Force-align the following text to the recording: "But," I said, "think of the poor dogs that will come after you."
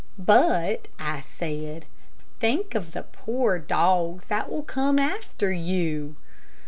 "But," 0.17 0.87
I 0.97 1.21
said, 1.21 1.85
"think 2.39 2.73
of 2.73 2.93
the 2.93 3.03
poor 3.03 3.59
dogs 3.59 4.29
that 4.29 4.49
will 4.51 4.63
come 4.63 4.97
after 4.97 5.51
you." 5.53 6.15